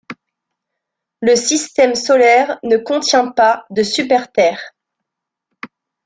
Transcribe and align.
Le 1.19 1.35
Système 1.35 1.93
solaire 1.93 2.57
ne 2.63 2.77
contient 2.77 3.27
pas 3.29 3.65
de 3.69 3.83
super-Terre. 3.83 4.59